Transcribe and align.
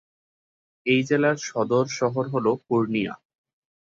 এই 0.85 1.01
জেলার 1.03 1.37
সদর 1.41 1.85
শহর 1.99 2.25
হল 2.33 2.45
পূর্ণিয়া। 2.65 3.13